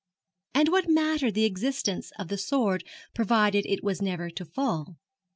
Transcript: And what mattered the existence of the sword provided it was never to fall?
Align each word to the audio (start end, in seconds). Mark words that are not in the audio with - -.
And 0.55 0.69
what 0.69 0.89
mattered 0.89 1.35
the 1.35 1.45
existence 1.45 2.11
of 2.17 2.27
the 2.29 2.37
sword 2.39 2.83
provided 3.13 3.67
it 3.67 3.83
was 3.83 4.01
never 4.01 4.31
to 4.31 4.43
fall? 4.45 4.97